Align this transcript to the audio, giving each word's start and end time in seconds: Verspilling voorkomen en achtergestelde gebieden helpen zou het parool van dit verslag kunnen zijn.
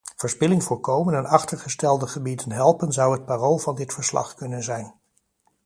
Verspilling 0.17 0.63
voorkomen 0.63 1.13
en 1.17 1.25
achtergestelde 1.25 2.07
gebieden 2.07 2.51
helpen 2.51 2.91
zou 2.93 3.13
het 3.13 3.25
parool 3.25 3.57
van 3.57 3.75
dit 3.75 3.93
verslag 3.93 4.33
kunnen 4.33 4.63
zijn. 4.63 4.95